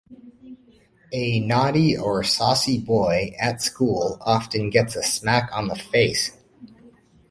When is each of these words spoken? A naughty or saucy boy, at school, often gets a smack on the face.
A 1.13 1.41
naughty 1.41 1.95
or 1.95 2.23
saucy 2.23 2.79
boy, 2.79 3.35
at 3.39 3.61
school, 3.61 4.17
often 4.21 4.71
gets 4.71 4.95
a 4.95 5.03
smack 5.03 5.51
on 5.55 5.67
the 5.67 5.75
face. 5.75 6.35